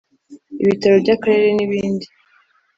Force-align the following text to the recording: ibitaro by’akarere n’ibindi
ibitaro 0.63 0.95
by’akarere 1.03 1.47
n’ibindi 1.55 2.05